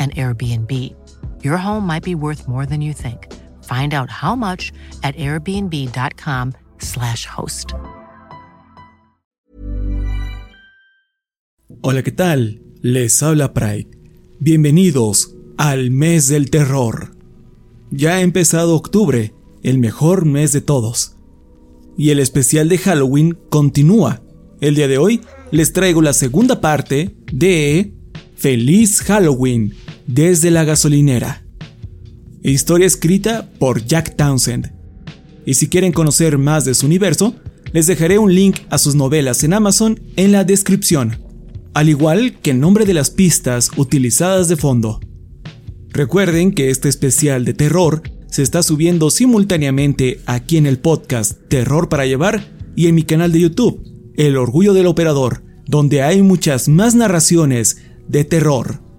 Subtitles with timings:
[0.00, 0.72] an Airbnb.
[1.44, 3.28] Your home might be worth more than you think.
[3.62, 7.74] Find out how much at airbnb.com/slash host.
[11.82, 12.60] Hola, ¿qué tal?
[12.82, 13.88] Les habla Pride.
[14.40, 17.14] Bienvenidos al mes del terror.
[17.90, 21.14] Ya ha empezado octubre, el mejor mes de todos.
[21.96, 24.20] Y el especial de Halloween continúa.
[24.60, 25.20] El día de hoy
[25.52, 27.92] les traigo la segunda parte de
[28.34, 29.74] Feliz Halloween
[30.12, 31.44] desde la gasolinera.
[32.42, 34.72] Historia escrita por Jack Townsend.
[35.46, 37.34] Y si quieren conocer más de su universo,
[37.72, 41.18] les dejaré un link a sus novelas en Amazon en la descripción,
[41.74, 45.00] al igual que el nombre de las pistas utilizadas de fondo.
[45.90, 51.88] Recuerden que este especial de terror se está subiendo simultáneamente aquí en el podcast Terror
[51.88, 52.44] para Llevar
[52.74, 53.82] y en mi canal de YouTube,
[54.16, 57.78] El Orgullo del Operador, donde hay muchas más narraciones
[58.08, 58.89] de terror.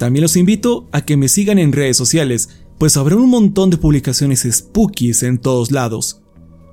[0.00, 3.76] También los invito a que me sigan en redes sociales, pues habrá un montón de
[3.76, 6.22] publicaciones spookies en todos lados.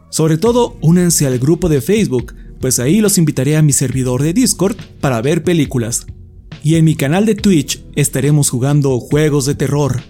[0.09, 4.31] Sobre todo, únanse al grupo de Facebook, pues ahí los invitaré a mi servidor de
[4.31, 6.07] Discord para ver películas.
[6.63, 10.03] Y en mi canal de Twitch estaremos jugando juegos de terror.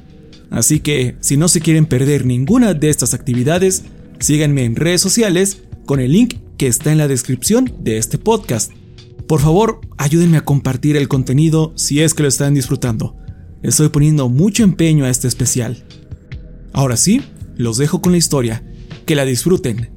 [0.51, 3.81] Así que, si no se quieren perder ninguna de estas actividades,
[4.19, 8.71] síganme en redes sociales con el link que está en la descripción de este podcast.
[9.27, 13.17] Por favor, ayúdenme a compartir el contenido si es que lo están disfrutando.
[13.61, 15.83] Estoy poniendo mucho empeño a este especial.
[16.71, 17.21] Ahora sí,
[17.57, 18.63] los dejo con la historia.
[19.05, 19.96] Que la disfruten.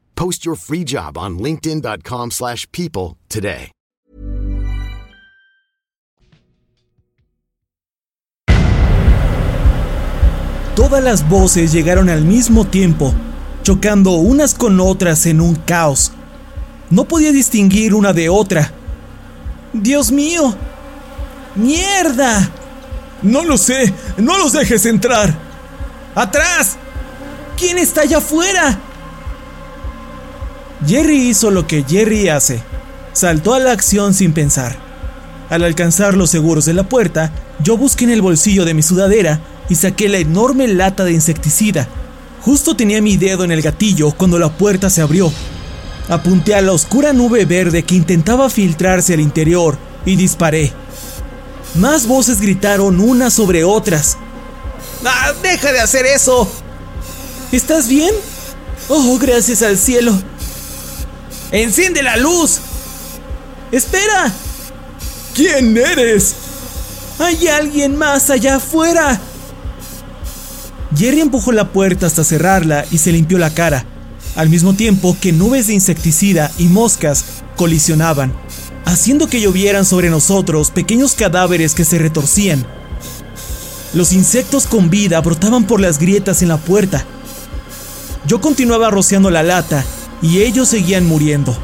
[0.21, 0.85] Post your free
[1.17, 3.71] on linkedin.com/people slash people today.
[10.75, 13.15] Todas las voces llegaron al mismo tiempo,
[13.63, 16.11] chocando unas con otras en un caos.
[16.91, 18.71] No podía distinguir una de otra.
[19.73, 20.55] Dios mío,
[21.55, 22.47] ¡Mierda!
[23.23, 25.33] No lo sé, no los dejes entrar.
[26.13, 26.77] ¡Atrás!
[27.57, 28.90] ¿Quién está allá afuera?
[30.85, 32.61] Jerry hizo lo que Jerry hace.
[33.13, 34.75] Saltó a la acción sin pensar.
[35.49, 37.31] Al alcanzar los seguros de la puerta,
[37.63, 41.87] yo busqué en el bolsillo de mi sudadera y saqué la enorme lata de insecticida.
[42.41, 45.31] Justo tenía mi dedo en el gatillo cuando la puerta se abrió.
[46.09, 50.71] Apunté a la oscura nube verde que intentaba filtrarse al interior y disparé.
[51.75, 54.17] Más voces gritaron unas sobre otras.
[55.05, 56.49] ¡Ah, deja de hacer eso!
[57.51, 58.13] ¿Estás bien?
[58.89, 60.17] Oh, gracias al cielo.
[61.51, 62.59] ¡Enciende la luz!
[63.73, 64.31] ¡Espera!
[65.35, 66.33] ¿Quién eres?
[67.19, 69.19] Hay alguien más allá afuera.
[70.95, 73.85] Jerry empujó la puerta hasta cerrarla y se limpió la cara,
[74.35, 77.25] al mismo tiempo que nubes de insecticida y moscas
[77.57, 78.33] colisionaban,
[78.85, 82.65] haciendo que llovieran sobre nosotros pequeños cadáveres que se retorcían.
[83.93, 87.05] Los insectos con vida brotaban por las grietas en la puerta.
[88.25, 89.83] Yo continuaba rociando la lata
[90.21, 91.55] y ellos seguían muriendo.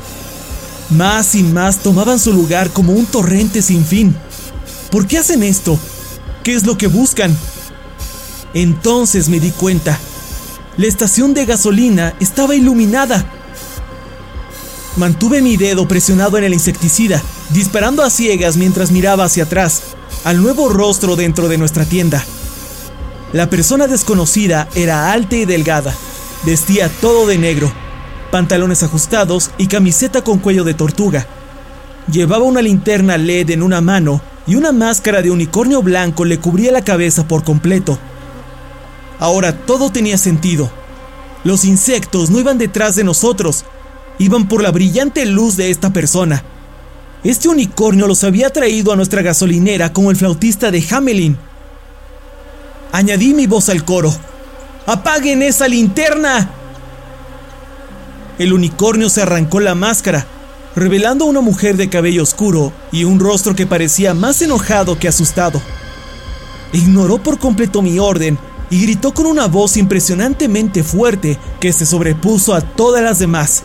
[0.90, 4.16] Más y más tomaban su lugar como un torrente sin fin.
[4.90, 5.78] ¿Por qué hacen esto?
[6.44, 7.38] ¿Qué es lo que buscan?
[8.54, 10.00] Entonces me di cuenta.
[10.78, 13.26] La estación de gasolina estaba iluminada.
[14.96, 19.82] Mantuve mi dedo presionado en el insecticida, disparando a ciegas mientras miraba hacia atrás,
[20.24, 22.24] al nuevo rostro dentro de nuestra tienda.
[23.34, 25.94] La persona desconocida era alta y delgada,
[26.46, 27.72] vestía todo de negro,
[28.32, 31.28] pantalones ajustados y camiseta con cuello de tortuga.
[32.12, 36.72] Llevaba una linterna LED en una mano y una máscara de unicornio blanco le cubría
[36.72, 38.00] la cabeza por completo.
[39.20, 40.70] Ahora todo tenía sentido.
[41.44, 43.66] Los insectos no iban detrás de nosotros,
[44.20, 46.44] iban por la brillante luz de esta persona.
[47.24, 51.38] Este unicornio los había traído a nuestra gasolinera como el flautista de Hamelin.
[52.92, 54.14] Añadí mi voz al coro.
[54.86, 56.57] ¡Apaguen esa linterna!
[58.40, 60.26] El unicornio se arrancó la máscara,
[60.76, 65.08] revelando a una mujer de cabello oscuro y un rostro que parecía más enojado que
[65.08, 65.60] asustado.
[66.72, 68.38] Ignoró por completo mi orden
[68.70, 73.64] y gritó con una voz impresionantemente fuerte que se sobrepuso a todas las demás.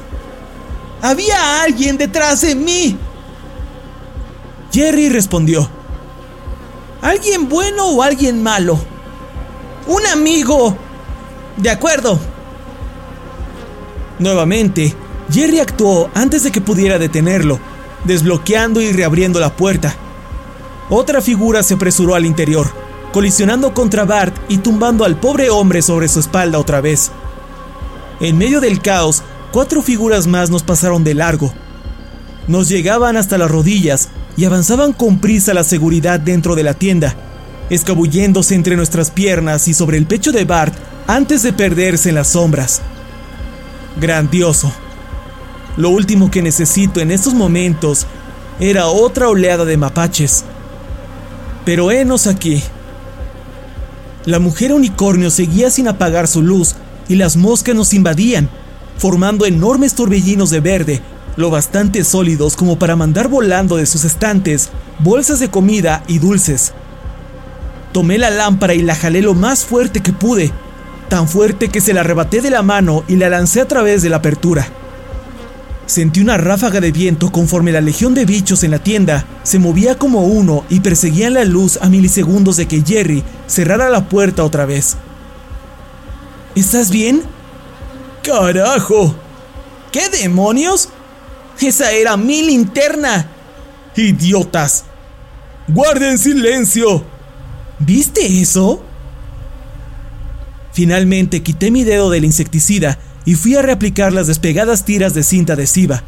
[1.02, 2.96] ¡Había alguien detrás de mí!
[4.72, 5.69] Jerry respondió.
[7.02, 8.78] ¿Alguien bueno o alguien malo?
[9.86, 10.76] Un amigo.
[11.58, 12.31] De acuerdo.
[14.22, 14.94] Nuevamente,
[15.32, 17.58] Jerry actuó antes de que pudiera detenerlo,
[18.04, 19.96] desbloqueando y reabriendo la puerta.
[20.90, 22.70] Otra figura se apresuró al interior,
[23.12, 27.10] colisionando contra Bart y tumbando al pobre hombre sobre su espalda otra vez.
[28.20, 31.52] En medio del caos, cuatro figuras más nos pasaron de largo.
[32.46, 37.16] Nos llegaban hasta las rodillas y avanzaban con prisa la seguridad dentro de la tienda,
[37.70, 40.74] escabulléndose entre nuestras piernas y sobre el pecho de Bart
[41.08, 42.82] antes de perderse en las sombras.
[44.00, 44.72] Grandioso.
[45.76, 48.06] Lo último que necesito en estos momentos
[48.60, 50.44] era otra oleada de mapaches.
[51.64, 52.62] Pero henos aquí.
[54.24, 56.74] La mujer unicornio seguía sin apagar su luz
[57.08, 58.48] y las moscas nos invadían,
[58.98, 61.02] formando enormes torbellinos de verde,
[61.36, 66.72] lo bastante sólidos como para mandar volando de sus estantes bolsas de comida y dulces.
[67.93, 70.52] Tomé la lámpara y la jalé lo más fuerte que pude,
[71.12, 74.08] tan fuerte que se la arrebaté de la mano y la lancé a través de
[74.08, 74.66] la apertura.
[75.84, 79.98] Sentí una ráfaga de viento conforme la legión de bichos en la tienda se movía
[79.98, 84.64] como uno y perseguían la luz a milisegundos de que Jerry cerrara la puerta otra
[84.64, 84.96] vez.
[86.54, 87.24] ¿Estás bien?
[88.22, 89.14] ¡Carajo!
[89.92, 90.88] ¿Qué demonios?
[91.60, 93.28] Esa era mi linterna.
[93.96, 94.84] ¡Idiotas!
[95.69, 97.04] ¡Guarden silencio!
[97.81, 98.82] ¿Viste eso?
[100.72, 105.52] Finalmente quité mi dedo del insecticida y fui a reaplicar las despegadas tiras de cinta
[105.52, 106.02] adhesiva.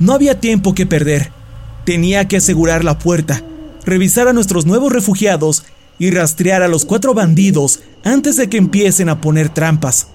[0.00, 1.30] No había tiempo que perder.
[1.84, 3.42] Tenía que asegurar la puerta,
[3.84, 5.64] revisar a nuestros nuevos refugiados
[5.98, 10.08] y rastrear a los cuatro bandidos antes de que empiecen a poner trampas.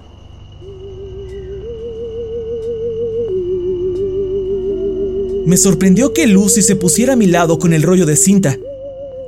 [5.45, 8.57] Me sorprendió que Lucy se pusiera a mi lado con el rollo de cinta.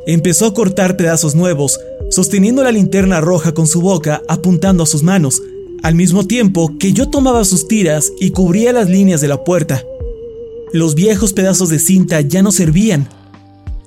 [0.05, 1.79] Empezó a cortar pedazos nuevos,
[2.11, 5.41] sosteniendo la linterna roja con su boca apuntando a sus manos,
[5.81, 9.81] al mismo tiempo que yo tomaba sus tiras y cubría las líneas de la puerta.
[10.73, 13.07] Los viejos pedazos de cinta ya no servían.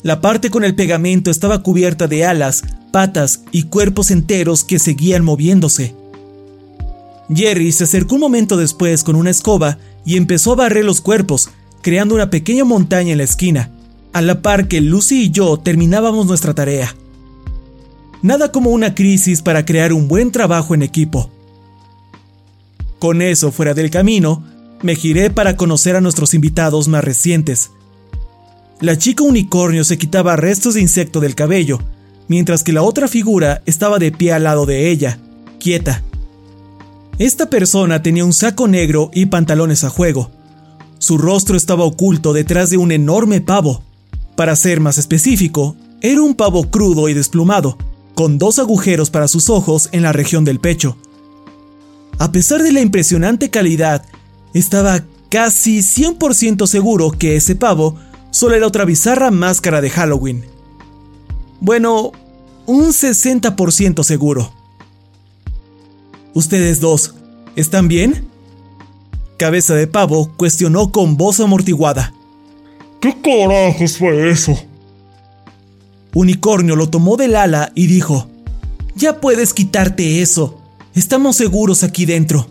[0.02, 2.62] La parte con el pegamento estaba cubierta de alas,
[2.92, 5.94] patas y cuerpos enteros que seguían moviéndose.
[7.32, 11.50] Jerry se acercó un momento después con una escoba y empezó a barrer los cuerpos,
[11.80, 13.70] creando una pequeña montaña en la esquina.
[14.12, 16.94] a la par que Lucy y yo terminábamos nuestra tarea.
[18.24, 21.28] Nada como una crisis para crear un buen trabajo en equipo.
[22.98, 24.42] Con eso fuera del camino,
[24.80, 27.70] me giré para conocer a nuestros invitados más recientes.
[28.80, 31.80] La chica unicornio se quitaba restos de insecto del cabello,
[32.26, 35.18] mientras que la otra figura estaba de pie al lado de ella,
[35.60, 36.02] quieta.
[37.18, 40.30] Esta persona tenía un saco negro y pantalones a juego.
[40.98, 43.82] Su rostro estaba oculto detrás de un enorme pavo.
[44.34, 47.76] Para ser más específico, era un pavo crudo y desplumado,
[48.14, 50.96] con dos agujeros para sus ojos en la región del pecho.
[52.18, 54.04] A pesar de la impresionante calidad,
[54.52, 57.96] estaba casi 100% seguro que ese pavo
[58.30, 60.44] solo era otra bizarra máscara de Halloween.
[61.60, 62.12] Bueno,
[62.66, 64.52] un 60% seguro.
[66.34, 67.14] Ustedes dos,
[67.56, 68.28] ¿están bien?
[69.38, 72.12] Cabeza de Pavo cuestionó con voz amortiguada.
[73.00, 74.56] ¿Qué carajos fue eso?
[76.14, 78.28] Unicornio lo tomó del ala y dijo,
[78.94, 80.60] Ya puedes quitarte eso.
[80.94, 82.46] Estamos seguros aquí dentro.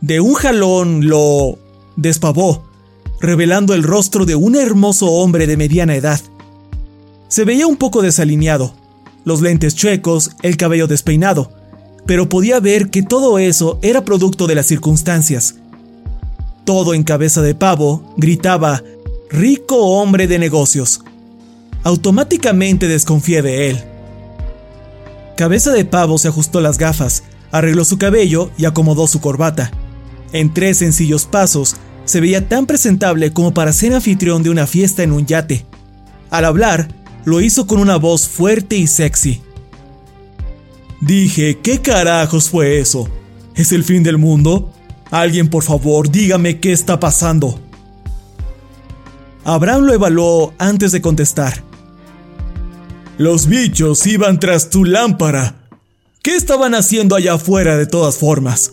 [0.00, 1.58] De un jalón lo
[1.96, 2.64] despavó,
[3.20, 6.20] revelando el rostro de un hermoso hombre de mediana edad.
[7.28, 8.74] Se veía un poco desalineado,
[9.24, 11.52] los lentes chuecos, el cabello despeinado,
[12.06, 15.56] pero podía ver que todo eso era producto de las circunstancias.
[16.64, 18.82] Todo en cabeza de pavo gritaba,
[19.30, 21.02] rico hombre de negocios.
[21.82, 23.84] Automáticamente desconfié de él.
[25.36, 29.70] Cabeza de pavo se ajustó las gafas, arregló su cabello y acomodó su corbata.
[30.32, 35.02] En tres sencillos pasos, se veía tan presentable como para ser anfitrión de una fiesta
[35.02, 35.64] en un yate.
[36.30, 36.88] Al hablar,
[37.24, 39.40] lo hizo con una voz fuerte y sexy.
[41.00, 43.08] Dije, ¿qué carajos fue eso?
[43.54, 44.72] ¿Es el fin del mundo?
[45.10, 47.58] Alguien por favor dígame qué está pasando.
[49.44, 51.69] Abraham lo evaluó antes de contestar.
[53.20, 55.68] Los bichos iban tras tu lámpara.
[56.22, 58.72] ¿Qué estaban haciendo allá afuera de todas formas?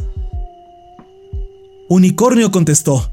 [1.89, 3.11] Unicornio contestó.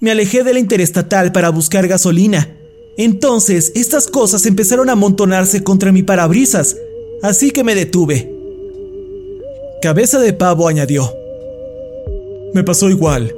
[0.00, 2.48] Me alejé de la interestatal para buscar gasolina.
[2.96, 6.78] Entonces, estas cosas empezaron a amontonarse contra mi parabrisas
[7.22, 8.32] así que me detuve.
[9.82, 11.12] Cabeza de pavo añadió.
[12.54, 13.36] Me pasó igual.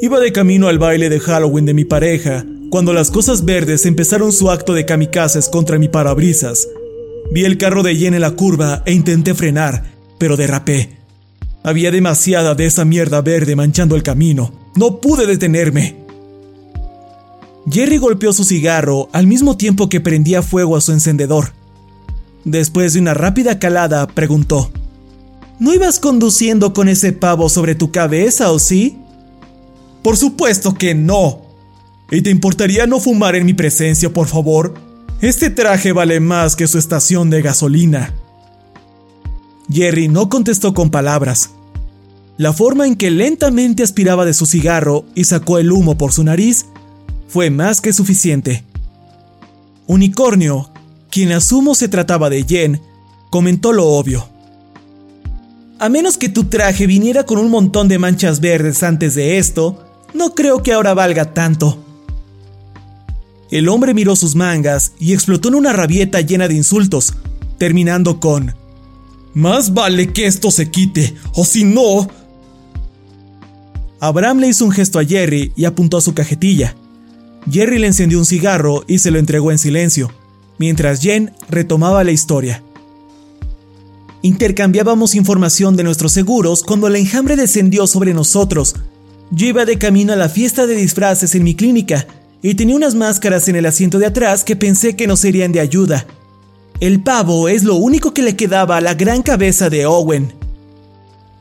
[0.00, 4.32] Iba de camino al baile de Halloween de mi pareja cuando las cosas verdes empezaron
[4.32, 6.68] su acto de kamikazes contra mi parabrisas.
[7.30, 9.84] Vi el carro de Jen en la curva e intenté frenar,
[10.18, 10.98] pero derrapé.
[11.62, 14.52] Había demasiada de esa mierda verde manchando el camino.
[14.76, 15.96] No pude detenerme.
[17.70, 21.52] Jerry golpeó su cigarro al mismo tiempo que prendía fuego a su encendedor.
[22.44, 24.70] Después de una rápida calada, preguntó,
[25.58, 28.98] ¿No ibas conduciendo con ese pavo sobre tu cabeza o sí?
[30.02, 31.47] Por supuesto que no.
[32.10, 34.74] ¿Y te importaría no fumar en mi presencia, por favor?
[35.20, 38.14] Este traje vale más que su estación de gasolina.
[39.70, 41.50] Jerry no contestó con palabras.
[42.38, 46.24] La forma en que lentamente aspiraba de su cigarro y sacó el humo por su
[46.24, 46.66] nariz
[47.26, 48.64] fue más que suficiente.
[49.86, 50.70] Unicornio,
[51.10, 52.80] quien asumo se trataba de Jen,
[53.28, 54.28] comentó lo obvio.
[55.78, 59.84] A menos que tu traje viniera con un montón de manchas verdes antes de esto,
[60.14, 61.84] no creo que ahora valga tanto.
[63.50, 67.14] El hombre miró sus mangas y explotó en una rabieta llena de insultos,
[67.58, 68.54] terminando con
[69.34, 72.08] Más vale que esto se quite, o si no...
[74.00, 76.76] Abraham le hizo un gesto a Jerry y apuntó a su cajetilla.
[77.50, 80.12] Jerry le encendió un cigarro y se lo entregó en silencio
[80.58, 82.62] mientras Jen retomaba la historia.
[84.22, 88.74] Intercambiábamos información de nuestros seguros cuando el enjambre descendió sobre nosotros.
[89.30, 92.06] Yo iba de camino a la fiesta de disfraces en mi clínica
[92.42, 95.60] y tenía unas máscaras en el asiento de atrás que pensé que nos serían de
[95.60, 96.06] ayuda.
[96.80, 100.32] El pavo es lo único que le quedaba a la gran cabeza de Owen.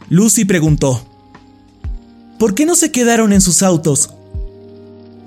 [0.09, 1.05] Lucy preguntó,
[2.39, 4.09] ¿por qué no se quedaron en sus autos?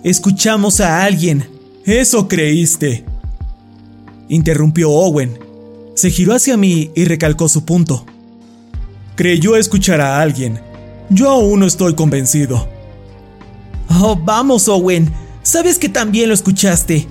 [0.03, 1.49] Escuchamos a alguien.
[1.85, 3.05] Eso creíste
[4.31, 5.39] interrumpió Owen.
[5.95, 8.07] Se giró hacia mí y recalcó su punto.
[9.17, 10.59] Creyó escuchar a alguien.
[11.11, 12.67] Yo aún no estoy convencido.
[13.91, 15.13] Oh, vamos, Owen.
[15.43, 17.07] Sabes que también lo escuchaste.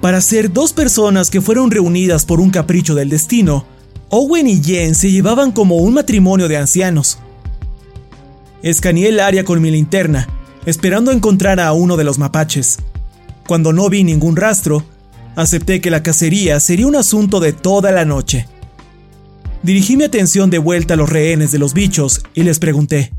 [0.00, 3.66] Para ser dos personas que fueron reunidas por un capricho del destino,
[4.10, 7.18] Owen y Jen se llevaban como un matrimonio de ancianos.
[8.62, 10.28] Escaneé el área con mi linterna,
[10.66, 12.78] esperando encontrar a uno de los mapaches.
[13.46, 14.84] Cuando no vi ningún rastro,
[15.36, 18.46] acepté que la cacería sería un asunto de toda la noche.
[19.62, 23.12] Dirigí mi atención de vuelta a los rehenes de los bichos y les pregunté,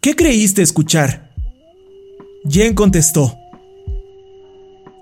[0.00, 1.29] ¿Qué creíste escuchar?
[2.48, 3.36] Jen contestó,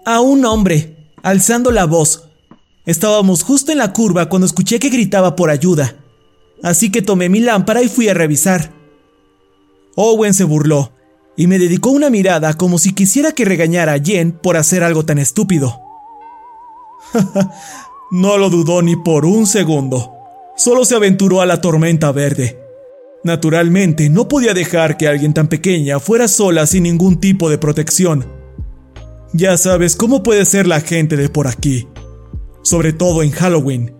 [0.04, 2.24] a un hombre, alzando la voz.
[2.84, 5.96] Estábamos justo en la curva cuando escuché que gritaba por ayuda,
[6.62, 8.72] así que tomé mi lámpara y fui a revisar.
[9.94, 10.92] Owen se burló
[11.36, 15.04] y me dedicó una mirada como si quisiera que regañara a Jen por hacer algo
[15.04, 15.80] tan estúpido.
[18.10, 20.12] no lo dudó ni por un segundo.
[20.56, 22.67] Solo se aventuró a la tormenta verde.
[23.24, 28.26] Naturalmente, no podía dejar que alguien tan pequeña fuera sola sin ningún tipo de protección.
[29.32, 31.88] Ya sabes cómo puede ser la gente de por aquí,
[32.62, 33.94] sobre todo en Halloween.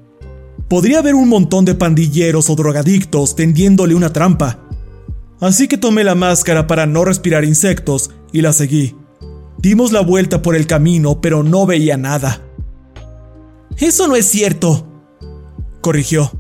[0.69, 4.61] Podría haber un montón de pandilleros o drogadictos tendiéndole una trampa.
[5.41, 8.97] Así que tomé la máscara para no respirar insectos y la seguí.
[9.59, 12.43] Dimos la vuelta por el camino, pero no veía nada.
[13.79, 14.87] Eso no es cierto,
[15.81, 16.31] corrigió.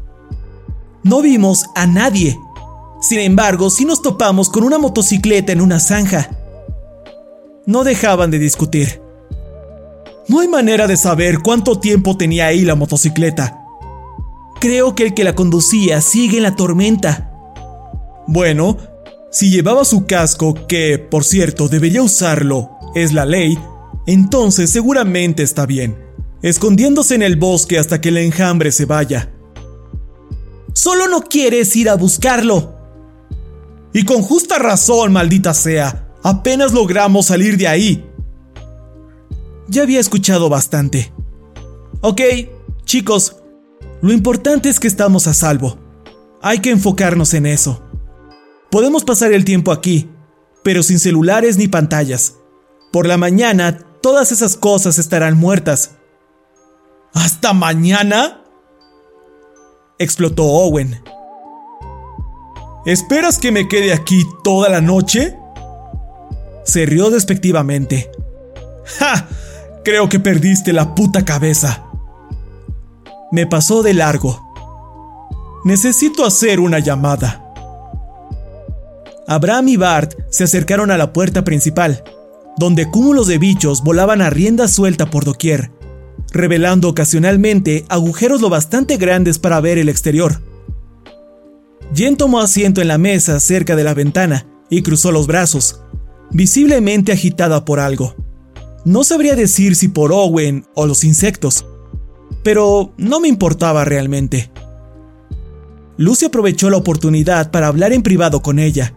[1.04, 2.38] No vimos a nadie.
[3.00, 6.30] Sin embargo, sí nos topamos con una motocicleta en una zanja.
[7.66, 9.00] No dejaban de discutir.
[10.26, 13.64] No hay manera de saber cuánto tiempo tenía ahí la motocicleta.
[14.60, 17.30] Creo que el que la conducía sigue en la tormenta.
[18.26, 18.76] Bueno,
[19.30, 23.58] si llevaba su casco, que, por cierto, debería usarlo, es la ley,
[24.06, 25.96] entonces seguramente está bien,
[26.42, 29.30] escondiéndose en el bosque hasta que el enjambre se vaya.
[30.72, 32.77] Solo no quieres ir a buscarlo.
[33.98, 38.08] Y con justa razón, maldita sea, apenas logramos salir de ahí.
[39.66, 41.12] Ya había escuchado bastante.
[42.00, 42.20] Ok,
[42.84, 43.38] chicos,
[44.00, 45.80] lo importante es que estamos a salvo.
[46.40, 47.82] Hay que enfocarnos en eso.
[48.70, 50.08] Podemos pasar el tiempo aquí,
[50.62, 52.36] pero sin celulares ni pantallas.
[52.92, 55.96] Por la mañana, todas esas cosas estarán muertas.
[57.14, 58.44] ¿Hasta mañana?
[59.98, 61.02] explotó Owen.
[62.86, 65.36] ¿Esperas que me quede aquí toda la noche?
[66.64, 68.10] Se rió despectivamente.
[68.98, 69.28] ¡Ja!
[69.84, 71.84] Creo que perdiste la puta cabeza.
[73.32, 74.42] Me pasó de largo.
[75.64, 77.44] Necesito hacer una llamada.
[79.26, 82.02] Abraham y Bart se acercaron a la puerta principal,
[82.56, 85.70] donde cúmulos de bichos volaban a rienda suelta por doquier
[86.32, 90.40] revelando ocasionalmente agujeros lo bastante grandes para ver el exterior.
[91.94, 95.80] Jen tomó asiento en la mesa cerca de la ventana y cruzó los brazos,
[96.30, 98.14] visiblemente agitada por algo.
[98.84, 101.66] No sabría decir si por Owen o los insectos,
[102.42, 104.50] pero no me importaba realmente.
[105.96, 108.94] Lucy aprovechó la oportunidad para hablar en privado con ella.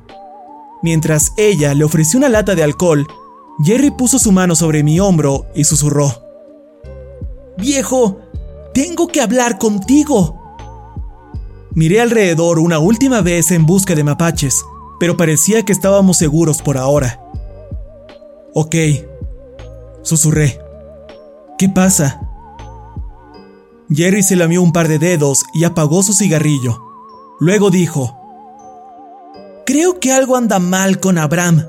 [0.84, 3.08] Mientras ella le ofreció una lata de alcohol,
[3.64, 6.24] Jerry puso su mano sobre mi hombro y susurró.
[7.58, 8.20] Viejo,
[8.74, 10.41] tengo que hablar contigo.
[11.74, 14.66] Miré alrededor una última vez en busca de mapaches,
[15.00, 17.24] pero parecía que estábamos seguros por ahora.
[18.54, 18.76] Ok,
[20.02, 20.60] susurré.
[21.58, 22.28] ¿Qué pasa?
[23.90, 26.82] Jerry se lamió un par de dedos y apagó su cigarrillo.
[27.40, 28.18] Luego dijo,
[29.66, 31.66] Creo que algo anda mal con Abraham.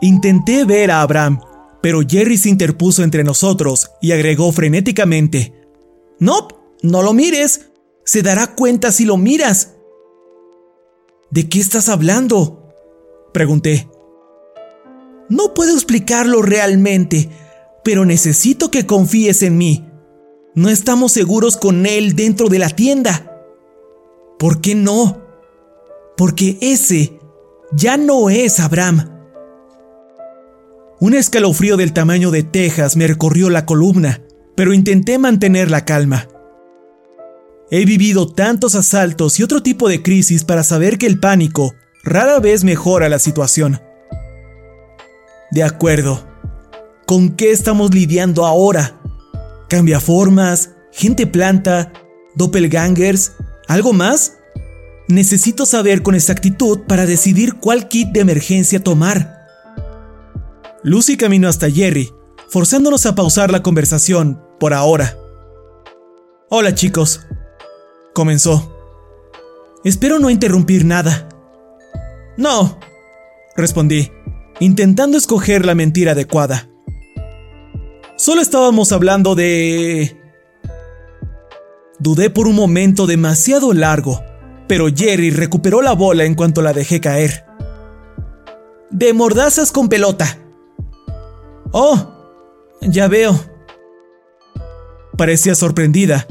[0.00, 1.40] Intenté ver a Abraham,
[1.82, 5.52] pero Jerry se interpuso entre nosotros y agregó frenéticamente,
[6.20, 6.46] No,
[6.82, 7.70] no lo mires.
[8.08, 9.74] Se dará cuenta si lo miras.
[11.30, 12.72] ¿De qué estás hablando?
[13.34, 13.86] Pregunté.
[15.28, 17.28] No puedo explicarlo realmente,
[17.84, 19.86] pero necesito que confíes en mí.
[20.54, 23.44] No estamos seguros con él dentro de la tienda.
[24.38, 25.20] ¿Por qué no?
[26.16, 27.18] Porque ese
[27.72, 29.18] ya no es Abraham.
[30.98, 34.22] Un escalofrío del tamaño de Texas me recorrió la columna,
[34.56, 36.26] pero intenté mantener la calma.
[37.70, 42.40] He vivido tantos asaltos y otro tipo de crisis para saber que el pánico rara
[42.40, 43.80] vez mejora la situación.
[45.50, 46.26] De acuerdo.
[47.06, 48.98] ¿Con qué estamos lidiando ahora?
[49.68, 50.70] ¿Cambia formas?
[50.92, 51.92] ¿Gente planta?
[52.34, 53.32] ¿Doppelgangers?
[53.66, 54.38] ¿Algo más?
[55.08, 59.46] Necesito saber con exactitud para decidir cuál kit de emergencia tomar.
[60.82, 62.12] Lucy caminó hasta Jerry,
[62.48, 65.16] forzándonos a pausar la conversación por ahora.
[66.50, 67.20] Hola chicos,
[68.18, 68.76] comenzó.
[69.84, 71.28] Espero no interrumpir nada.
[72.36, 72.80] No,
[73.56, 74.10] respondí,
[74.58, 76.68] intentando escoger la mentira adecuada.
[78.16, 80.20] Solo estábamos hablando de...
[82.00, 84.20] Dudé por un momento demasiado largo,
[84.66, 87.44] pero Jerry recuperó la bola en cuanto la dejé caer.
[88.90, 90.38] De mordazas con pelota,
[91.70, 92.16] Oh,
[92.80, 93.38] ya veo.
[95.16, 96.26] Parecía sorprendida,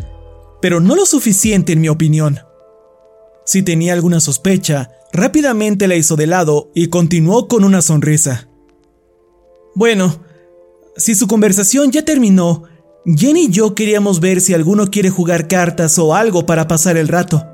[0.61, 2.39] pero no lo suficiente en mi opinión.
[3.45, 8.49] Si tenía alguna sospecha, rápidamente la hizo de lado y continuó con una sonrisa.
[9.75, 10.19] Bueno,
[10.97, 12.63] si su conversación ya terminó,
[13.05, 17.07] Jenny y yo queríamos ver si alguno quiere jugar cartas o algo para pasar el
[17.07, 17.45] rato.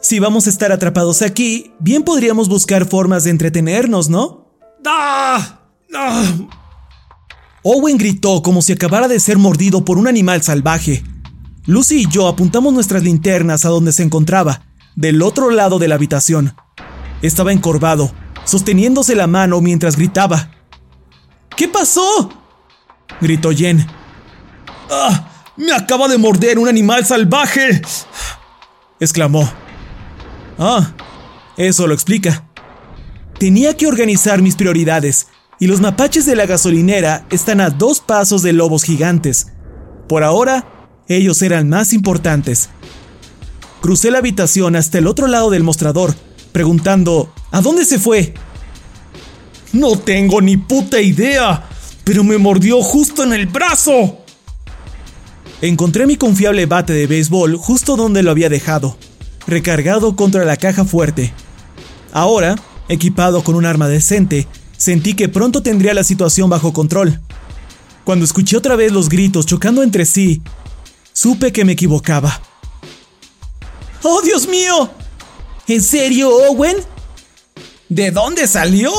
[0.00, 4.48] Si vamos a estar atrapados aquí, bien podríamos buscar formas de entretenernos, ¿no?
[4.84, 5.62] ¡Ah!
[5.94, 6.24] ¡Ah!
[7.62, 11.02] Owen gritó como si acabara de ser mordido por un animal salvaje.
[11.68, 14.62] Lucy y yo apuntamos nuestras linternas a donde se encontraba,
[14.96, 16.56] del otro lado de la habitación.
[17.20, 18.10] Estaba encorvado,
[18.44, 20.50] sosteniéndose la mano mientras gritaba.
[21.58, 22.30] ¿Qué pasó?
[23.20, 23.86] gritó Jen.
[24.90, 25.28] ¡Ah!
[25.58, 27.82] ¡Me acaba de morder un animal salvaje!
[28.98, 29.46] exclamó.
[30.58, 30.94] Ah,
[31.58, 32.48] eso lo explica.
[33.38, 35.26] Tenía que organizar mis prioridades,
[35.60, 39.52] y los mapaches de la gasolinera están a dos pasos de lobos gigantes.
[40.08, 40.77] Por ahora,
[41.08, 42.68] ellos eran más importantes.
[43.80, 46.14] Crucé la habitación hasta el otro lado del mostrador,
[46.52, 48.34] preguntando, ¿a dónde se fue?
[49.72, 51.68] No tengo ni puta idea,
[52.04, 54.18] pero me mordió justo en el brazo.
[55.60, 58.96] Encontré mi confiable bate de béisbol justo donde lo había dejado
[59.48, 61.32] recargado contra la caja fuerte.
[62.12, 62.54] Ahora,
[62.88, 67.20] equipado con un arma decente, sentí que pronto tendría la situación bajo control.
[68.04, 70.42] Cuando escuché otra vez los gritos chocando entre sí,
[71.18, 72.40] supe que me equivocaba.
[74.04, 74.88] ¡Oh, Dios mío!
[75.66, 76.76] ¿En serio, Owen?
[77.88, 78.92] ¿De dónde salió?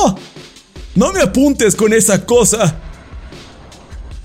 [0.94, 2.78] No me apuntes con esa cosa.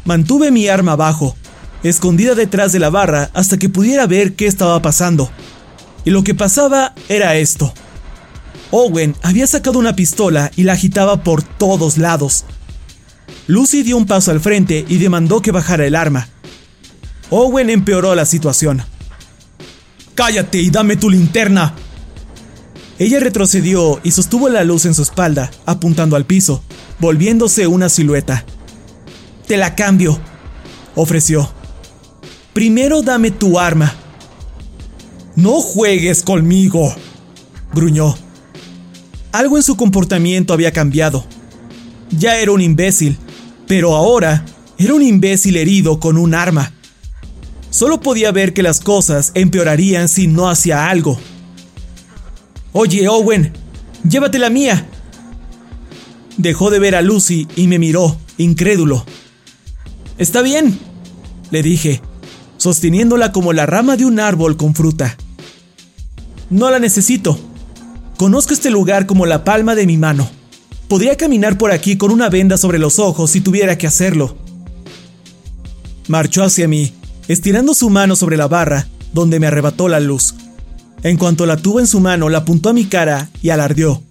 [0.04, 1.38] Mantuve mi arma abajo,
[1.84, 5.32] escondida detrás de la barra hasta que pudiera ver qué estaba pasando.
[6.04, 7.74] Y lo que pasaba era esto.
[8.72, 12.44] Owen había sacado una pistola y la agitaba por todos lados.
[13.48, 16.28] Lucy dio un paso al frente y demandó que bajara el arma.
[17.30, 18.84] Owen empeoró la situación.
[20.14, 21.74] ¡Cállate y dame tu linterna!
[22.98, 26.64] Ella retrocedió y sostuvo la luz en su espalda, apuntando al piso,
[27.00, 28.46] volviéndose una silueta.
[29.48, 30.18] Te la cambio,
[30.96, 31.52] ofreció.
[32.54, 33.94] Primero dame tu arma.
[35.36, 36.96] No juegues conmigo,
[37.74, 38.16] gruñó.
[39.34, 41.26] Algo en su comportamiento había cambiado.
[42.12, 43.18] Ya era un imbécil,
[43.68, 44.46] pero ahora
[44.78, 46.72] era un imbécil herido con un arma.
[47.76, 51.20] Solo podía ver que las cosas empeorarían si no hacía algo.
[52.72, 53.52] Oye, Owen,
[54.10, 54.88] llévate la mía.
[56.38, 59.06] Dejó de ver a Lucy y me miró, incrédulo.
[60.18, 60.80] Está bien,
[61.52, 62.00] le dije,
[62.56, 65.18] sosteniéndola como la rama de un árbol con fruta.
[66.50, 67.38] No la necesito.
[68.16, 70.30] Conozco este lugar como la palma de mi mano.
[70.88, 74.38] Podría caminar por aquí con una venda sobre los ojos si tuviera que hacerlo.
[76.08, 76.94] Marchó hacia mí,
[77.28, 80.36] estirando su mano sobre la barra, donde me arrebató la luz.
[81.04, 84.02] En cuanto la tuvo en su mano, la apuntó a mi cara y alardeó.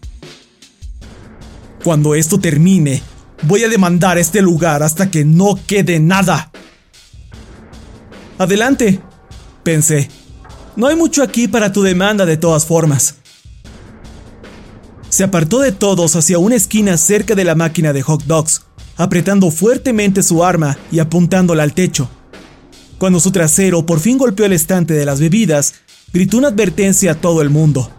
[1.83, 3.03] Cuando esto termine,
[3.43, 6.51] voy a demandar este lugar hasta que no quede nada.
[8.39, 9.01] Adelante,
[9.63, 10.09] pensé.
[10.77, 13.17] No hay mucho aquí para tu demanda de todas formas.
[15.09, 18.63] Se apartó de todos hacia una esquina cerca de la máquina de hot dogs,
[18.97, 22.09] apretando fuertemente su arma y apuntándola al techo.
[23.05, 25.75] Cuando su trasero por fin golpeó el estante de las bebidas,
[26.11, 27.91] gritó una advertencia a todo el mundo.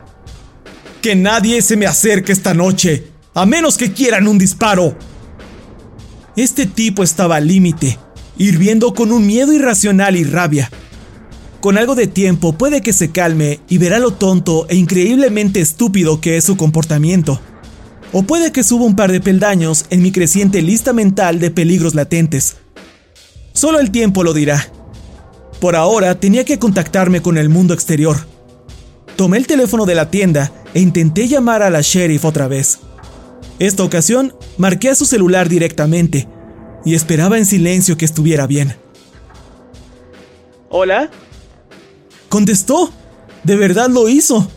[1.00, 4.98] Que nadie se me acerque esta noche, a menos que quieran un disparo.
[6.36, 8.00] Este tipo estaba al límite,
[8.40, 10.72] hirviendo con un miedo irracional y rabia.
[11.62, 16.20] Con algo de tiempo puede que se calme y verá lo tonto e increíblemente estúpido
[16.20, 17.40] que es su comportamiento.
[18.12, 21.94] O puede que suba un par de peldaños en mi creciente lista mental de peligros
[21.94, 22.56] latentes.
[23.54, 24.72] Solo el tiempo lo dirá.
[25.66, 28.18] Por ahora tenía que contactarme con el mundo exterior.
[29.16, 32.82] Tomé el teléfono de la tienda e intenté llamar a la sheriff otra vez.
[33.58, 36.28] Esta ocasión marqué a su celular directamente
[36.86, 38.76] y esperaba en silencio que estuviera bien.
[40.70, 41.10] ¿Hola?
[42.30, 42.92] Contestó.
[43.44, 44.48] De verdad lo hizo.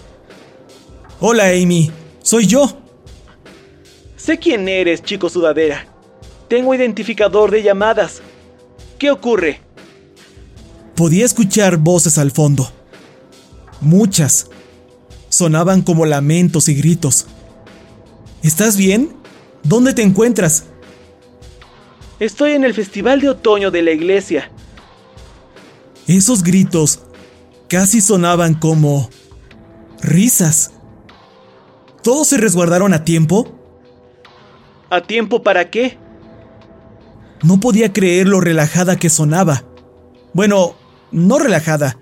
[1.20, 1.90] Hola Amy,
[2.22, 2.82] soy yo.
[4.16, 5.86] Sé quién eres, chico sudadera.
[6.48, 8.20] Tengo identificador de llamadas.
[8.98, 9.62] ¿Qué ocurre?
[10.98, 12.68] Podía escuchar voces al fondo.
[13.80, 14.50] Muchas.
[15.28, 17.26] Sonaban como lamentos y gritos.
[18.42, 19.14] ¿Estás bien?
[19.62, 20.64] ¿Dónde te encuentras?
[22.18, 24.50] Estoy en el festival de otoño de la iglesia.
[26.08, 26.98] Esos gritos
[27.68, 29.08] casi sonaban como
[30.00, 30.72] risas.
[32.02, 33.56] ¿Todos se resguardaron a tiempo?
[34.90, 35.96] ¿A tiempo para qué?
[37.44, 39.62] No podía creer lo relajada que sonaba.
[40.34, 40.74] Bueno,
[41.12, 41.98] no relajada.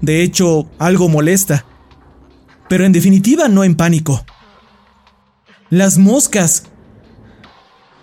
[0.00, 1.64] De hecho, algo molesta.
[2.68, 4.24] Pero en definitiva no en pánico.
[5.70, 6.64] Las moscas.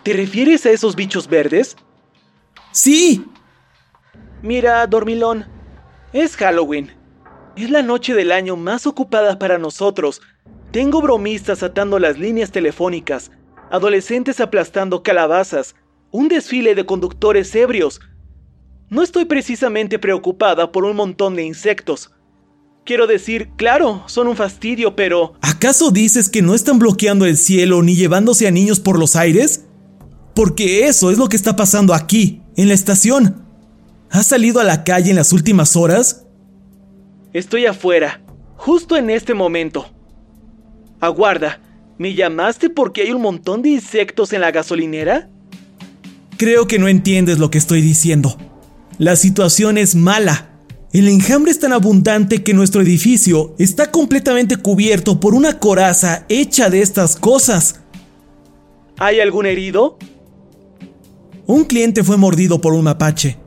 [0.03, 1.75] ¿Te refieres a esos bichos verdes?
[2.71, 3.25] Sí.
[4.41, 5.45] Mira, dormilón,
[6.13, 6.91] es Halloween.
[7.55, 10.21] Es la noche del año más ocupada para nosotros.
[10.71, 13.31] Tengo bromistas atando las líneas telefónicas,
[13.71, 15.75] adolescentes aplastando calabazas,
[16.11, 18.01] un desfile de conductores ebrios.
[18.89, 22.11] No estoy precisamente preocupada por un montón de insectos.
[22.85, 25.33] Quiero decir, claro, son un fastidio, pero...
[25.41, 29.65] ¿Acaso dices que no están bloqueando el cielo ni llevándose a niños por los aires?
[30.35, 33.43] Porque eso es lo que está pasando aquí, en la estación.
[34.11, 36.27] ¿Has salido a la calle en las últimas horas?
[37.33, 38.21] Estoy afuera,
[38.55, 39.87] justo en este momento.
[40.99, 41.59] Aguarda,
[41.97, 45.27] ¿me llamaste porque hay un montón de insectos en la gasolinera?
[46.37, 48.37] Creo que no entiendes lo que estoy diciendo.
[48.97, 50.51] La situación es mala.
[50.93, 56.69] El enjambre es tan abundante que nuestro edificio está completamente cubierto por una coraza hecha
[56.69, 57.81] de estas cosas.
[58.97, 59.97] ¿Hay algún herido?
[61.45, 63.37] Un cliente fue mordido por un mapache.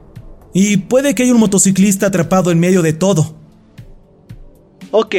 [0.52, 3.34] Y puede que haya un motociclista atrapado en medio de todo.
[4.90, 5.14] Ok.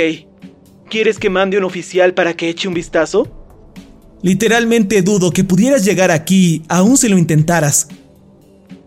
[0.88, 3.28] ¿Quieres que mande un oficial para que eche un vistazo?
[4.22, 7.88] Literalmente dudo que pudieras llegar aquí aún si lo intentaras.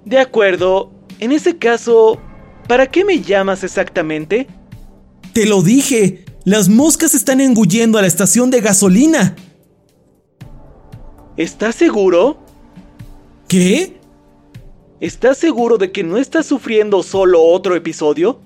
[0.05, 0.91] De acuerdo.
[1.22, 2.18] En ese caso,
[2.66, 4.48] ¿para qué me llamas exactamente?
[5.32, 6.24] Te lo dije.
[6.44, 9.37] Las moscas están engullendo a la estación de gasolina.
[11.37, 12.38] ¿Estás seguro?
[13.46, 14.00] ¿Qué?
[14.98, 18.40] ¿Estás seguro de que no estás sufriendo solo otro episodio?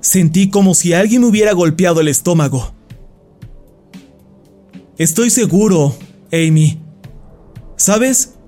[0.00, 2.72] Sentí como si alguien me hubiera golpeado el estómago.
[4.98, 5.94] Estoy seguro,
[6.32, 6.82] Amy.
[7.76, 8.39] ¿Sabes?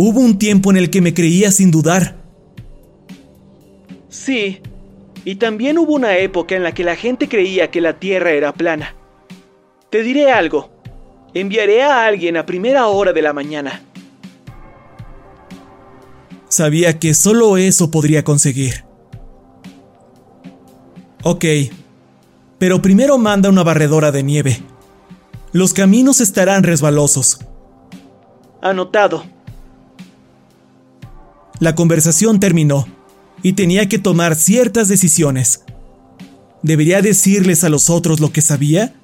[0.00, 2.14] Hubo un tiempo en el que me creía sin dudar.
[4.08, 4.60] Sí,
[5.24, 8.52] y también hubo una época en la que la gente creía que la Tierra era
[8.52, 8.94] plana.
[9.90, 10.70] Te diré algo.
[11.34, 13.82] Enviaré a alguien a primera hora de la mañana.
[16.48, 18.84] Sabía que solo eso podría conseguir.
[21.24, 21.44] Ok,
[22.58, 24.62] pero primero manda una barredora de nieve.
[25.50, 27.40] Los caminos estarán resbalosos.
[28.62, 29.37] Anotado.
[31.60, 32.86] La conversación terminó
[33.42, 35.62] y tenía que tomar ciertas decisiones.
[36.62, 38.94] ¿Debería decirles a los otros lo que sabía?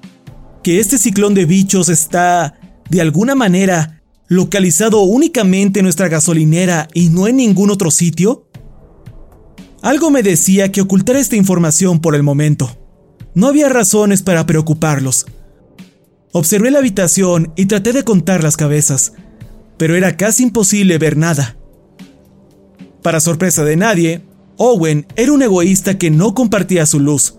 [0.63, 7.09] ¿Que este ciclón de bichos está, de alguna manera, localizado únicamente en nuestra gasolinera y
[7.09, 8.47] no en ningún otro sitio?
[9.81, 12.77] Algo me decía que ocultar esta información por el momento.
[13.35, 15.25] No había razones para preocuparlos.
[16.31, 19.13] Observé la habitación y traté de contar las cabezas,
[19.77, 21.57] pero era casi imposible ver nada.
[23.05, 24.23] Para sorpresa de nadie,
[24.57, 27.35] Owen era un egoísta que no compartía su luz.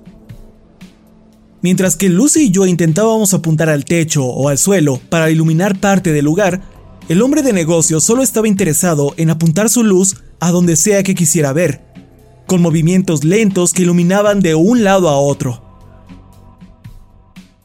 [1.61, 6.13] Mientras que Lucy y yo intentábamos apuntar al techo o al suelo para iluminar parte
[6.13, 6.63] del lugar,
[7.09, 11.17] el hombre de negocio solo estaba interesado en apuntar su luz a donde sea que
[11.17, 11.83] quisiera ver,
[12.47, 15.65] con movimientos lentos que iluminaban de un lado a otro.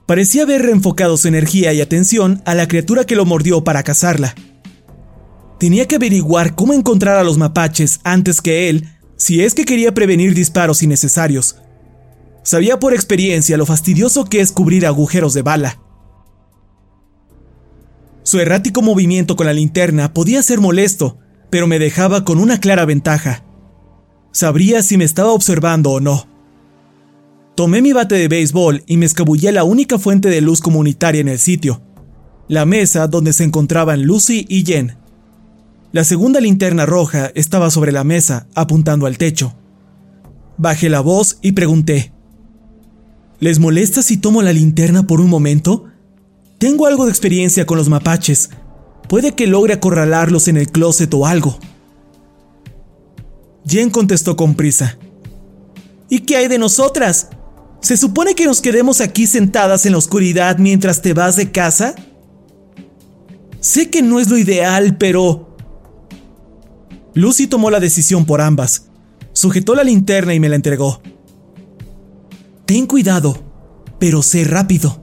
[0.07, 4.33] Parecía haber reenfocado su energía y atención a la criatura que lo mordió para cazarla.
[5.61, 9.93] Tenía que averiguar cómo encontrar a los mapaches antes que él, si es que quería
[9.93, 11.57] prevenir disparos innecesarios.
[12.41, 15.79] Sabía por experiencia lo fastidioso que es cubrir agujeros de bala.
[18.23, 21.19] Su errático movimiento con la linterna podía ser molesto,
[21.51, 23.45] pero me dejaba con una clara ventaja.
[24.31, 26.27] Sabría si me estaba observando o no.
[27.53, 31.21] Tomé mi bate de béisbol y me escabullé a la única fuente de luz comunitaria
[31.21, 31.83] en el sitio,
[32.47, 35.00] la mesa donde se encontraban Lucy y Jen.
[35.91, 39.53] La segunda linterna roja estaba sobre la mesa, apuntando al techo.
[40.57, 42.13] Bajé la voz y pregunté,
[43.41, 45.85] ¿Les molesta si tomo la linterna por un momento?
[46.59, 48.51] Tengo algo de experiencia con los mapaches.
[49.09, 51.57] Puede que logre acorralarlos en el closet o algo.
[53.65, 54.97] Jen contestó con prisa.
[56.07, 57.29] ¿Y qué hay de nosotras?
[57.81, 61.95] ¿Se supone que nos quedemos aquí sentadas en la oscuridad mientras te vas de casa?
[63.59, 65.50] Sé que no es lo ideal, pero...
[67.13, 68.87] Lucy tomó la decisión por ambas.
[69.33, 71.01] Sujetó la linterna y me la entregó.
[72.65, 73.37] Ten cuidado,
[73.99, 75.01] pero sé rápido.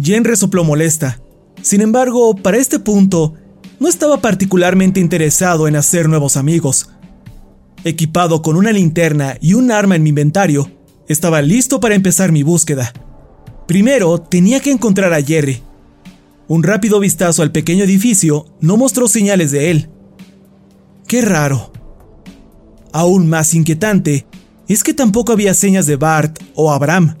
[0.00, 1.20] Jen resopló molesta.
[1.62, 3.34] Sin embargo, para este punto,
[3.78, 6.90] no estaba particularmente interesado en hacer nuevos amigos.
[7.84, 10.70] Equipado con una linterna y un arma en mi inventario,
[11.08, 12.92] estaba listo para empezar mi búsqueda.
[13.66, 15.62] Primero tenía que encontrar a Jerry.
[16.48, 19.90] Un rápido vistazo al pequeño edificio no mostró señales de él.
[21.06, 21.72] Qué raro.
[22.92, 24.26] Aún más inquietante
[24.68, 27.16] es que tampoco había señas de Bart o Abraham.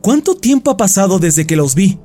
[0.00, 1.98] ¿Cuánto tiempo ha pasado desde que los vi?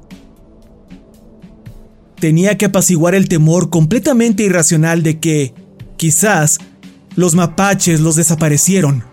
[2.23, 5.53] tenía que apaciguar el temor completamente irracional de que,
[5.97, 6.57] quizás,
[7.17, 9.03] los mapaches los desaparecieron.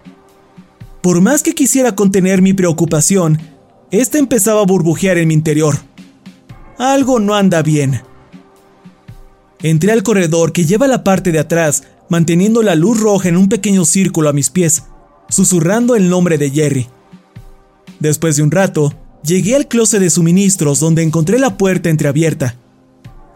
[1.03, 3.41] Por más que quisiera contener mi preocupación,
[3.91, 5.77] esta empezaba a burbujear en mi interior.
[6.79, 8.01] Algo no anda bien.
[9.62, 13.49] Entré al corredor que lleva la parte de atrás, manteniendo la luz roja en un
[13.49, 14.85] pequeño círculo a mis pies,
[15.29, 16.88] susurrando el nombre de Jerry.
[17.99, 22.57] Después de un rato, llegué al closet de suministros donde encontré la puerta entreabierta.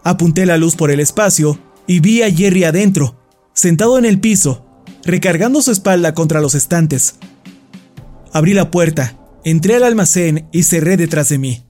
[0.03, 3.15] Apunté la luz por el espacio y vi a Jerry adentro,
[3.53, 4.65] sentado en el piso,
[5.03, 7.15] recargando su espalda contra los estantes.
[8.33, 11.63] Abrí la puerta, entré al almacén y cerré detrás de mí.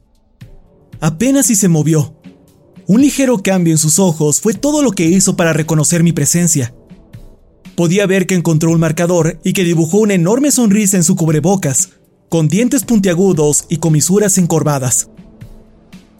[1.01, 2.14] Apenas si se movió.
[2.87, 6.73] Un ligero cambio en sus ojos fue todo lo que hizo para reconocer mi presencia.
[7.75, 11.89] Podía ver que encontró un marcador y que dibujó una enorme sonrisa en su cubrebocas,
[12.29, 15.09] con dientes puntiagudos y comisuras encorvadas.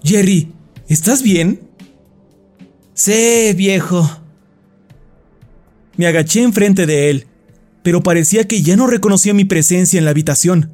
[0.04, 0.51] Jerry,
[0.88, 1.62] ¿estás bien?
[2.93, 4.10] Sí, viejo.
[5.97, 7.28] Me agaché enfrente de él
[7.86, 10.71] pero parecía que ya no reconocía mi presencia en la habitación.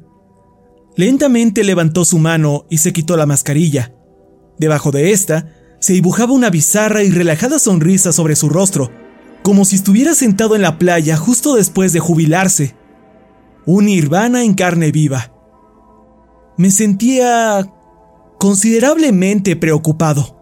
[0.96, 3.92] Lentamente levantó su mano y se quitó la mascarilla.
[4.58, 8.92] Debajo de esta se dibujaba una bizarra y relajada sonrisa sobre su rostro,
[9.42, 12.76] como si estuviera sentado en la playa justo después de jubilarse.
[13.66, 15.32] Un nirvana en carne viva.
[16.56, 17.68] Me sentía
[18.38, 20.38] considerablemente preocupado.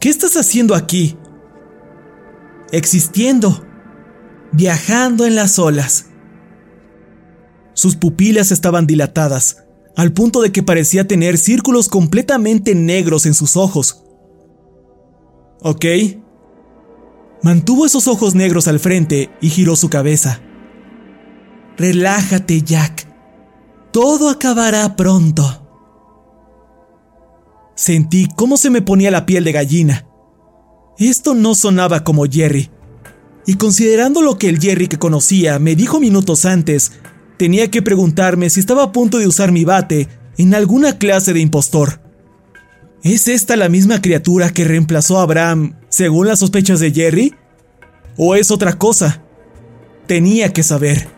[0.00, 1.18] ¿Qué estás haciendo aquí?
[2.72, 3.66] Existiendo
[4.50, 6.06] viajando en las olas.
[7.74, 9.64] Sus pupilas estaban dilatadas,
[9.96, 14.02] al punto de que parecía tener círculos completamente negros en sus ojos.
[15.62, 15.84] ¿Ok?
[17.42, 20.40] Mantuvo esos ojos negros al frente y giró su cabeza.
[21.76, 23.08] Relájate, Jack.
[23.92, 25.66] Todo acabará pronto.
[27.74, 30.06] Sentí cómo se me ponía la piel de gallina.
[30.98, 32.70] Esto no sonaba como Jerry
[33.46, 36.92] y considerando lo que el Jerry que conocía me dijo minutos antes,
[37.40, 41.40] tenía que preguntarme si estaba a punto de usar mi bate en alguna clase de
[41.40, 41.98] impostor.
[43.02, 47.34] ¿Es esta la misma criatura que reemplazó a Abraham según las sospechas de Jerry?
[48.18, 49.22] ¿O es otra cosa?
[50.06, 51.08] Tenía que saber.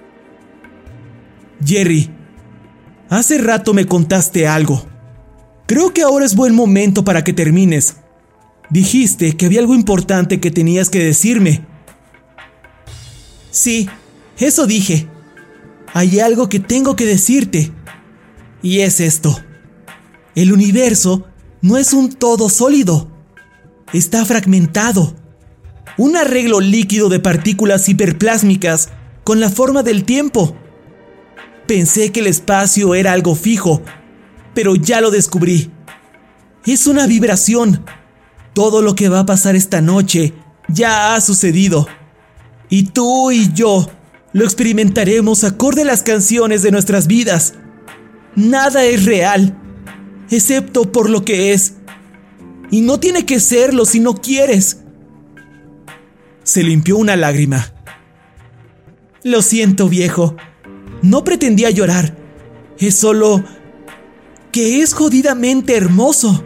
[1.67, 2.09] Jerry,
[3.11, 4.87] hace rato me contaste algo.
[5.67, 7.97] Creo que ahora es buen momento para que termines.
[8.71, 11.67] Dijiste que había algo importante que tenías que decirme.
[13.51, 13.91] Sí,
[14.39, 15.09] eso dije.
[15.94, 17.72] Hay algo que tengo que decirte.
[18.62, 19.38] Y es esto.
[20.35, 21.26] El universo
[21.61, 23.11] no es un todo sólido.
[23.92, 25.14] Está fragmentado.
[25.98, 28.88] Un arreglo líquido de partículas hiperplásmicas
[29.24, 30.57] con la forma del tiempo.
[31.66, 33.83] Pensé que el espacio era algo fijo,
[34.55, 35.70] pero ya lo descubrí.
[36.64, 37.85] Es una vibración.
[38.55, 40.33] Todo lo que va a pasar esta noche
[40.68, 41.87] ya ha sucedido.
[42.70, 43.87] Y tú y yo
[44.33, 47.55] lo experimentaremos acorde a las canciones de nuestras vidas.
[48.35, 49.59] Nada es real,
[50.31, 51.75] excepto por lo que es.
[52.71, 54.79] Y no tiene que serlo si no quieres.
[56.45, 57.73] Se limpió una lágrima.
[59.23, 60.37] Lo siento, viejo.
[61.03, 62.16] No pretendía llorar.
[62.79, 63.45] Es solo
[64.51, 66.42] que es jodidamente hermoso.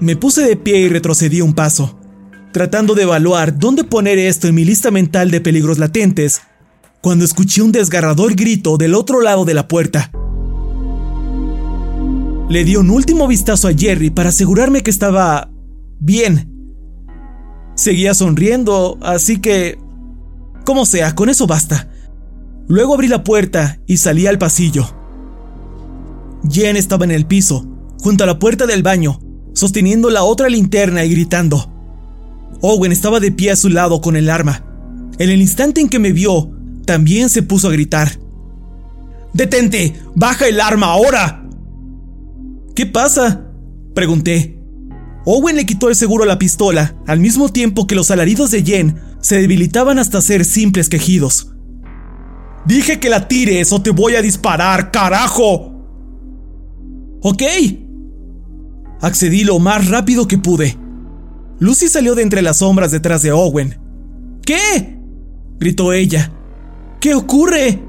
[0.00, 1.97] Me puse de pie y retrocedí un paso
[2.52, 6.42] tratando de evaluar dónde poner esto en mi lista mental de peligros latentes,
[7.00, 10.10] cuando escuché un desgarrador grito del otro lado de la puerta.
[12.48, 15.50] Le di un último vistazo a Jerry para asegurarme que estaba
[16.00, 16.50] bien.
[17.74, 19.78] Seguía sonriendo, así que...
[20.64, 21.88] Como sea, con eso basta.
[22.66, 24.86] Luego abrí la puerta y salí al pasillo.
[26.50, 27.66] Jen estaba en el piso,
[28.00, 29.20] junto a la puerta del baño,
[29.54, 31.77] sosteniendo la otra linterna y gritando.
[32.60, 34.64] Owen estaba de pie a su lado con el arma.
[35.18, 36.50] En el instante en que me vio,
[36.84, 38.18] también se puso a gritar.
[39.32, 39.94] ¡Detente!
[40.14, 41.44] ¡Baja el arma ahora!
[42.74, 43.44] ¿Qué pasa?
[43.94, 44.58] Pregunté.
[45.24, 48.62] Owen le quitó el seguro a la pistola, al mismo tiempo que los alaridos de
[48.62, 51.52] Jen se debilitaban hasta ser simples quejidos.
[52.66, 55.74] Dije que la tires o te voy a disparar, carajo.
[57.22, 57.42] Ok.
[59.00, 60.78] Accedí lo más rápido que pude.
[61.58, 63.78] Lucy salió de entre las sombras detrás de Owen.
[64.44, 64.98] ¿Qué?
[65.58, 66.32] gritó ella.
[67.00, 67.82] ¿Qué ocurre?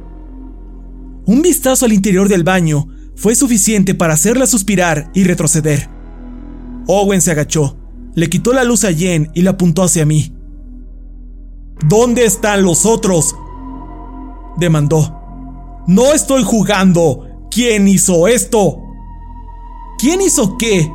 [1.26, 5.90] Un vistazo al interior del baño fue suficiente para hacerla suspirar y retroceder.
[6.88, 7.78] Owen se agachó,
[8.16, 10.34] le quitó la luz a Jen y la apuntó hacia mí.
[11.88, 13.36] ¿Dónde están los otros?
[14.58, 15.16] demandó.
[15.88, 17.26] No estoy jugando.
[17.50, 18.82] ¿Quién hizo esto?
[19.98, 20.92] ¿Quién hizo qué?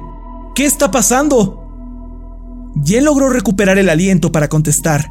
[0.54, 1.63] ¿Qué está pasando?
[2.82, 5.10] Jen logró recuperar el aliento para contestar.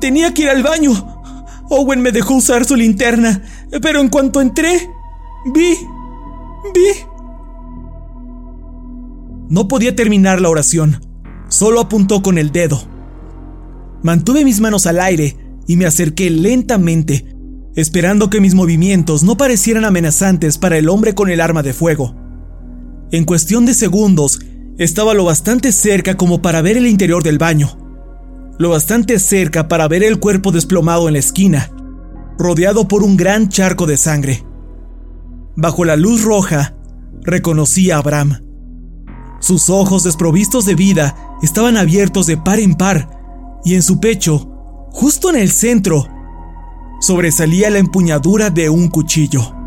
[0.00, 0.92] tenía que ir al baño.
[1.70, 3.42] Owen me dejó usar su linterna,
[3.80, 4.90] pero en cuanto entré,
[5.54, 5.74] vi...
[6.74, 7.12] vi...
[9.48, 11.00] No podía terminar la oración,
[11.48, 12.82] solo apuntó con el dedo.
[14.02, 17.36] Mantuve mis manos al aire y me acerqué lentamente,
[17.76, 22.14] esperando que mis movimientos no parecieran amenazantes para el hombre con el arma de fuego.
[23.12, 24.40] En cuestión de segundos,
[24.78, 27.78] estaba lo bastante cerca como para ver el interior del baño,
[28.58, 31.70] lo bastante cerca para ver el cuerpo desplomado en la esquina,
[32.38, 34.44] rodeado por un gran charco de sangre.
[35.56, 36.76] Bajo la luz roja,
[37.22, 38.42] reconocí a Abraham.
[39.40, 43.10] Sus ojos desprovistos de vida estaban abiertos de par en par,
[43.64, 44.38] y en su pecho,
[44.90, 46.06] justo en el centro,
[47.00, 49.61] sobresalía la empuñadura de un cuchillo.